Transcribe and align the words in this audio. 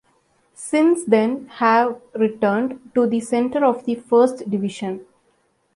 Since 0.55 1.03
then 1.05 1.47
have 1.57 2.01
returned 2.15 2.89
to 2.95 3.05
the 3.05 3.19
center 3.19 3.63
of 3.63 3.85
the 3.85 3.93
first 3.93 4.49
division. 4.49 5.05